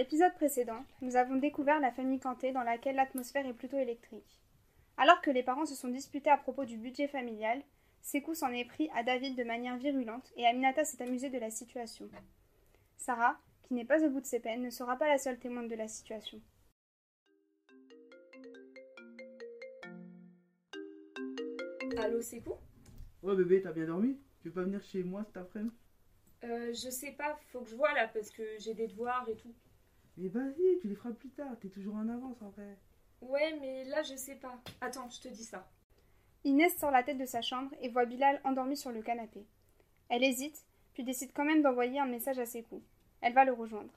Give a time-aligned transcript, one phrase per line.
[0.00, 4.40] L'épisode précédent, nous avons découvert la famille Kanté dans laquelle l'atmosphère est plutôt électrique.
[4.96, 7.62] Alors que les parents se sont disputés à propos du budget familial,
[8.00, 11.50] Sekou s'en est pris à David de manière virulente et Aminata s'est amusée de la
[11.50, 12.08] situation.
[12.96, 15.64] Sarah, qui n'est pas au bout de ses peines, ne sera pas la seule témoin
[15.64, 16.40] de la situation.
[21.98, 22.54] Allô, Sekou?
[23.22, 24.18] Ouais bébé, t'as bien dormi?
[24.40, 25.76] Tu veux pas venir chez moi cet après-midi?
[26.44, 29.36] Euh, je sais pas, faut que je vois là parce que j'ai des devoirs et
[29.36, 29.54] tout.
[30.16, 32.76] Mais vas-y, tu les feras plus tard, t'es toujours en avance en vrai.
[33.22, 34.58] Ouais, mais là je sais pas.
[34.80, 35.68] Attends, je te dis ça.
[36.44, 39.44] Inès sort la tête de sa chambre et voit Bilal endormi sur le canapé.
[40.08, 42.82] Elle hésite, puis décide quand même d'envoyer un message à Sekou.
[43.20, 43.92] Elle va le rejoindre.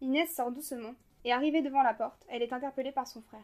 [0.00, 0.94] Inès sort doucement,
[1.24, 3.42] et arrivée devant la porte, elle est interpellée par son frère.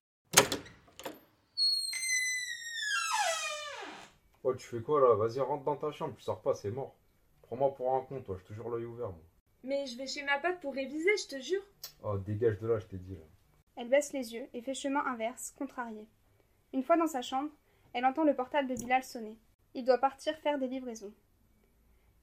[4.42, 5.14] Oh, tu fais quoi là?
[5.16, 6.94] Vas-y, rentre dans ta chambre, tu sors pas, c'est mort.
[7.42, 9.22] Prends-moi pour un con, toi, j'ai toujours l'œil ouvert, moi.
[9.64, 11.62] Mais je vais chez ma pote pour réviser, je te jure.
[12.02, 13.24] Oh, dégage de là, je t'ai dit là.
[13.76, 16.06] Elle baisse les yeux et fait chemin inverse, contrariée.
[16.74, 17.50] Une fois dans sa chambre,
[17.94, 19.38] elle entend le portable de Bilal sonner.
[19.72, 21.14] Il doit partir faire des livraisons.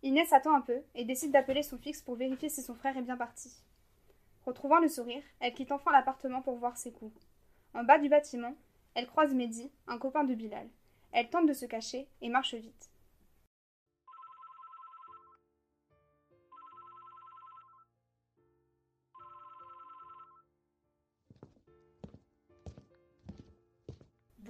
[0.04, 3.02] Inès attend un peu et décide d'appeler son fixe pour vérifier si son frère est
[3.02, 3.52] bien parti.
[4.46, 7.20] Retrouvant le sourire, elle quitte enfin l'appartement pour voir ses coups.
[7.74, 8.56] En bas du bâtiment,
[8.94, 10.70] elle croise Mehdi, un copain de Bilal.
[11.12, 12.91] Elle tente de se cacher et marche vite.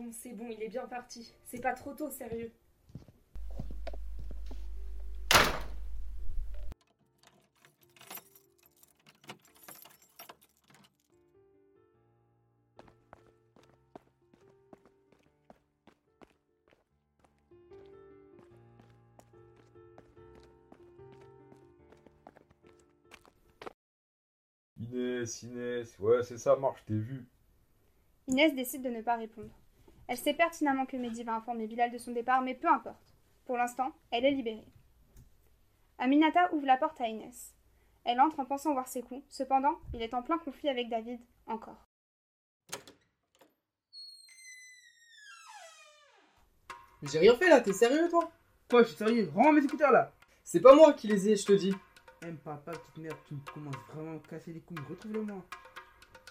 [0.02, 1.32] Bon, c'est bon, il est bien parti.
[1.46, 2.52] C'est pas trop tôt, sérieux.
[24.80, 27.28] Inès, Inès, ouais, c'est ça, marche, t'ai vu.
[28.28, 29.61] Inès décide de ne pas répondre.
[30.12, 33.16] Elle sait pertinemment que Mehdi va informer Bilal de son départ, mais peu importe.
[33.46, 34.68] Pour l'instant, elle est libérée.
[36.00, 37.56] Aminata ouvre la porte à Inès.
[38.04, 39.24] Elle entre en pensant voir ses coups.
[39.30, 41.88] Cependant, il est en plein conflit avec David, encore.
[47.04, 48.30] J'ai rien fait là, t'es sérieux toi?
[48.70, 50.12] Quoi, je suis sérieux Rends mes écouteurs là
[50.44, 51.74] C'est pas moi qui les ai, je te dis.
[52.28, 55.42] Eh papa, petite merde, tu me commences vraiment à me casser les couilles, retrouve-le-moi.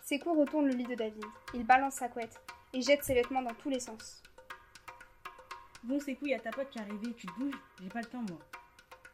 [0.05, 1.25] Sekou retourne le lit de David.
[1.55, 2.39] Il balance sa couette
[2.73, 4.23] et jette ses vêtements dans tous les sens.
[5.83, 8.01] Bon, c'est cool, y a ta pote qui est arrivée, tu te bouges, j'ai pas
[8.01, 8.39] le temps moi.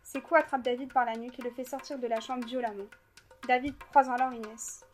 [0.02, 2.86] Sekou attrape David par la nuque et le fait sortir de la chambre violemment.
[3.46, 4.84] David croise alors Inès.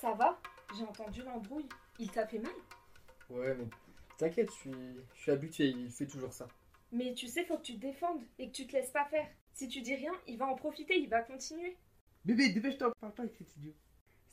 [0.00, 0.40] Ça va?
[0.76, 1.68] J'ai entendu l'embrouille.
[1.98, 2.52] Il t'a fait mal?
[3.28, 3.66] Ouais, mais
[4.18, 4.72] t'inquiète, je suis,
[5.14, 6.48] je suis habitué, il fait toujours ça.
[6.92, 9.28] Mais tu sais, faut que tu te défendes et que tu te laisses pas faire.
[9.52, 11.76] Si tu dis rien, il va en profiter, il va continuer.
[12.24, 13.74] Bébé, dépêche-toi, parle pas avec cet idiot.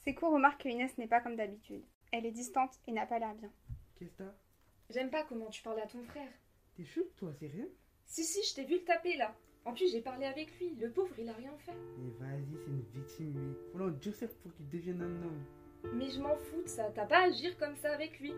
[0.06, 1.84] Sekou remarque que Inès n'est pas comme d'habitude.
[2.12, 3.52] Elle est distante et n'a pas l'air bien.
[3.96, 4.34] Qu'est-ce que t'as?
[4.90, 6.32] J'aime pas comment tu parles à ton frère.
[6.76, 7.66] T'es chaud, toi, c'est rien
[8.06, 9.36] Si, si, je t'ai vu le taper là.
[9.66, 10.76] En plus, j'ai parlé avec lui.
[10.80, 11.76] Le pauvre, il a rien fait.
[11.98, 15.44] Mais vas-y, c'est une victime, mais faut l'endurcir pour qu'il devienne un homme.
[15.96, 16.90] Mais je m'en fous de ça.
[16.96, 18.34] T'as pas à agir comme ça avec lui.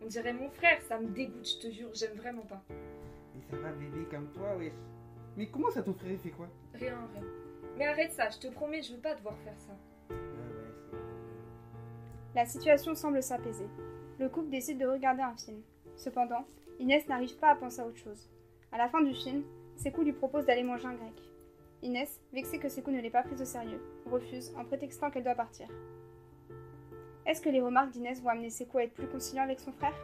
[0.00, 1.92] On dirait mon frère, ça me dégoûte, je te jure.
[1.94, 2.62] J'aime vraiment pas.
[2.68, 4.72] Mais ça va, bébé, comme toi, wesh.
[5.36, 6.48] Mais comment ça, ton frère, il fait quoi?
[6.74, 7.24] Rien, rien.
[7.76, 9.76] Mais arrête ça, je te promets, je veux pas devoir faire ça.
[12.38, 13.66] La situation semble s'apaiser.
[14.20, 15.60] Le couple décide de regarder un film.
[15.96, 16.44] Cependant,
[16.78, 18.30] Inès n'arrive pas à penser à autre chose.
[18.70, 19.42] À la fin du film,
[19.74, 21.20] Sekou lui propose d'aller manger un grec.
[21.82, 25.34] Inès, vexée que Sekou ne l'ait pas prise au sérieux, refuse en prétextant qu'elle doit
[25.34, 25.66] partir.
[27.26, 30.00] Est-ce que les remarques d'Inès vont amener Sekou à être plus conciliant avec son frère?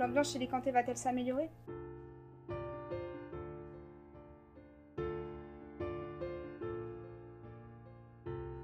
[0.00, 1.48] L'ambiance chez les Kanté va-t-elle s'améliorer?